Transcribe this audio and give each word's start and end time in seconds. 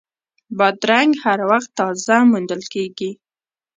بادرنګ 0.57 1.11
هر 1.23 1.39
وخت 1.49 1.69
تازه 1.79 2.15
موندل 2.31 2.61
کېږي. 2.73 3.11